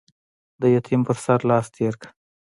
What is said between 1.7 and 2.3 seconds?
تېر کړه.